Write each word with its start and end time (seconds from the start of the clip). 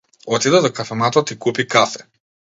Отиде 0.25 0.61
до 0.63 0.69
кафематот 0.71 1.31
и 1.31 1.35
купи 1.35 1.63
кафе. 1.63 2.01